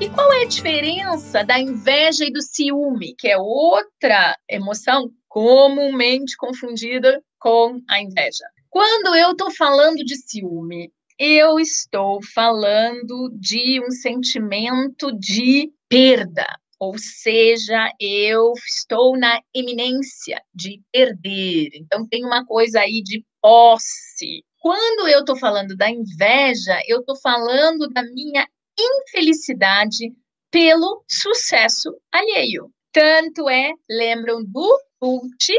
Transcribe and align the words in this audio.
E 0.00 0.10
qual 0.10 0.32
é 0.32 0.42
a 0.42 0.46
diferença 0.46 1.44
da 1.44 1.58
inveja 1.58 2.24
e 2.24 2.32
do 2.32 2.42
ciúme, 2.42 3.14
que 3.16 3.28
é 3.28 3.38
outra 3.38 4.36
emoção 4.50 5.08
comumente 5.28 6.36
confundida 6.36 7.22
com 7.38 7.80
a 7.88 8.00
inveja? 8.00 8.44
Quando 8.68 9.14
eu 9.14 9.30
estou 9.30 9.52
falando 9.52 10.04
de 10.04 10.16
ciúme, 10.16 10.92
eu 11.16 11.60
estou 11.60 12.18
falando 12.34 13.30
de 13.38 13.80
um 13.86 13.90
sentimento 13.92 15.12
de 15.12 15.72
perda, 15.88 16.46
ou 16.78 16.98
seja, 16.98 17.92
eu 18.00 18.52
estou 18.66 19.16
na 19.16 19.40
eminência 19.54 20.42
de 20.52 20.82
perder. 20.92 21.70
Então, 21.74 22.06
tem 22.08 22.24
uma 22.24 22.44
coisa 22.44 22.80
aí 22.80 23.00
de 23.00 23.24
posse. 23.40 24.44
Quando 24.58 25.08
eu 25.08 25.20
estou 25.20 25.36
falando 25.36 25.76
da 25.76 25.88
inveja, 25.88 26.80
eu 26.88 27.00
estou 27.00 27.16
falando 27.20 27.88
da 27.90 28.02
minha 28.02 28.48
infelicidade 28.78 30.12
pelo 30.50 31.04
sucesso 31.08 31.94
alheio. 32.12 32.70
Tanto 32.92 33.48
é, 33.48 33.72
lembram 33.90 34.44
do 34.44 34.80
Bult, 35.00 35.52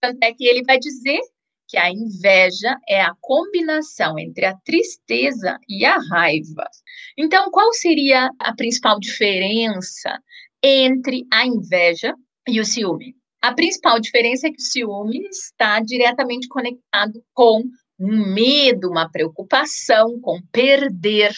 tanto 0.00 0.18
é 0.22 0.32
que 0.32 0.44
ele 0.44 0.62
vai 0.64 0.78
dizer 0.78 1.20
que 1.68 1.78
a 1.78 1.90
inveja 1.90 2.76
é 2.88 3.00
a 3.00 3.14
combinação 3.20 4.18
entre 4.18 4.44
a 4.44 4.56
tristeza 4.64 5.58
e 5.68 5.84
a 5.84 5.98
raiva. 6.10 6.68
Então, 7.16 7.50
qual 7.50 7.72
seria 7.72 8.30
a 8.38 8.54
principal 8.54 8.98
diferença 8.98 10.18
entre 10.62 11.26
a 11.32 11.46
inveja 11.46 12.14
e 12.48 12.60
o 12.60 12.64
ciúme? 12.64 13.14
A 13.42 13.54
principal 13.54 14.00
diferença 14.00 14.46
é 14.46 14.50
que 14.50 14.60
o 14.60 14.64
ciúme 14.64 15.18
está 15.28 15.80
diretamente 15.80 16.48
conectado 16.48 17.22
com 17.32 17.62
um 17.98 18.34
medo, 18.34 18.90
uma 18.90 19.10
preocupação 19.10 20.20
com 20.20 20.40
perder 20.50 21.32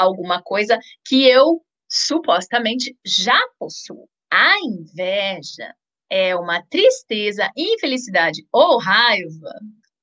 alguma 0.00 0.42
coisa 0.42 0.78
que 1.04 1.24
eu 1.26 1.62
supostamente 1.88 2.96
já 3.04 3.40
possuo. 3.58 4.08
A 4.30 4.58
inveja 4.60 5.74
é 6.08 6.36
uma 6.36 6.62
tristeza, 6.62 7.50
infelicidade 7.56 8.46
ou 8.52 8.78
raiva, 8.78 9.52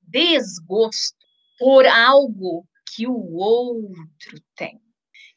desgosto 0.02 1.16
por 1.58 1.86
algo 1.86 2.66
que 2.94 3.06
o 3.06 3.34
outro 3.34 4.40
tem. 4.54 4.80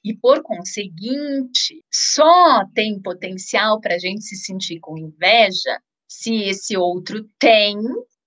E, 0.04 0.16
por 0.16 0.42
conseguinte, 0.42 1.84
só 1.92 2.66
tem 2.74 3.00
potencial 3.02 3.80
para 3.80 3.96
a 3.96 4.00
gente 4.00 4.24
se 4.24 4.36
sentir 4.36 4.80
com 4.80 4.98
inveja 4.98 5.80
se 6.08 6.44
esse 6.44 6.76
outro 6.76 7.24
tem 7.38 7.78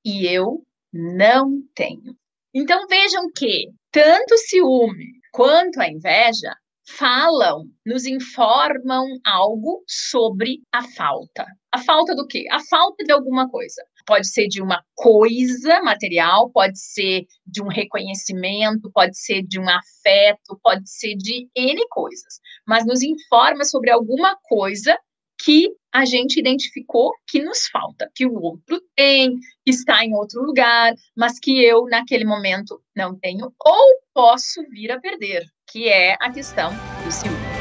e 0.05 0.27
eu 0.27 0.64
não 0.92 1.61
tenho. 1.75 2.16
Então, 2.55 2.87
vejam 2.87 3.31
que 3.33 3.72
tanto 3.91 4.39
ciúme 4.39 5.23
quanto 5.35 5.81
a 5.81 5.89
inveja 5.89 6.55
falam, 6.97 7.65
nos 7.85 8.07
informam 8.07 9.19
algo 9.27 9.83
sobre 9.89 10.61
a 10.73 10.83
falta. 10.83 11.45
A 11.73 11.83
falta 11.83 12.15
do 12.15 12.25
quê? 12.25 12.47
A 12.53 12.61
falta 12.61 13.03
de 13.05 13.13
alguma 13.13 13.51
coisa. 13.51 13.83
Pode 14.07 14.29
ser 14.29 14.47
de 14.47 14.62
uma 14.62 14.81
coisa 14.95 15.83
material, 15.83 16.51
pode 16.51 16.79
ser 16.79 17.27
de 17.45 17.61
um 17.61 17.67
reconhecimento, 17.67 18.93
pode 18.93 19.19
ser 19.19 19.43
de 19.43 19.59
um 19.59 19.69
afeto, 19.69 20.61
pode 20.62 20.89
ser 20.89 21.17
de 21.17 21.49
N 21.57 21.85
coisas. 21.89 22.39
Mas 22.65 22.87
nos 22.87 23.03
informa 23.03 23.65
sobre 23.65 23.91
alguma 23.91 24.37
coisa 24.45 24.97
que 25.43 25.69
a 25.95 26.05
gente 26.05 26.41
identificou 26.41 27.12
que 27.28 27.41
nos 27.41 27.69
falta, 27.69 28.11
que 28.12 28.27
o 28.27 28.34
outro 28.34 28.83
tem, 28.97 29.39
que 29.64 29.70
está 29.70 30.05
em 30.05 30.12
outro 30.12 30.42
lugar, 30.42 30.92
mas 31.17 31.39
que 31.39 31.62
eu, 31.62 31.87
naquele 31.87 32.25
momento, 32.25 32.83
não 32.97 33.17
tenho 33.17 33.53
ou 33.64 34.00
posso 34.12 34.61
vir 34.70 34.91
a 34.91 35.00
perder, 35.00 35.45
que 35.70 35.89
é 35.89 36.17
a 36.20 36.33
questão 36.33 36.72
do 37.05 37.12
ciúme. 37.12 37.53